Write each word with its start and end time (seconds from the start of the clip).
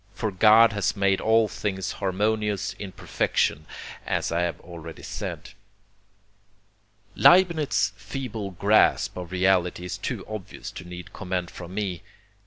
for 0.15 0.31
God 0.31 0.73
has 0.73 0.95
made 0.95 1.21
all 1.21 1.47
things 1.47 1.91
harmonious 1.91 2.73
in 2.79 2.91
perfection 2.91 3.67
as 4.03 4.31
I 4.31 4.41
have 4.41 4.59
already 4.61 5.03
said." 5.03 5.51
Leibnitz's 7.15 7.93
feeble 7.97 8.49
grasp 8.49 9.15
of 9.15 9.31
reality 9.31 9.85
is 9.85 9.99
too 9.99 10.25
obvious 10.27 10.71
to 10.71 10.85
need 10.85 11.13
comment 11.13 11.51
from 11.51 11.75
me. 11.75 12.01